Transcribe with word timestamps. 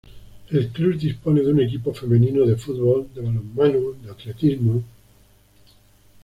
El 0.49 0.69
club 0.71 0.97
dispone 0.97 1.43
de 1.43 1.51
un 1.53 1.59
equipo 1.59 1.93
femenino 1.93 2.43
de 2.43 2.55
fútbol, 2.55 3.07
de 3.13 3.21
balonmano, 3.21 3.91
de 4.01 4.09
atletismo. 4.09 4.81